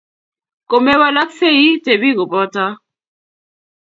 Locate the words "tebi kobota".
1.83-2.65